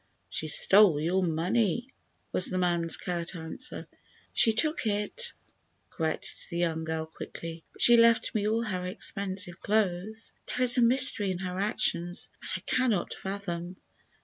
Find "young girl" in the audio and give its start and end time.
6.57-7.05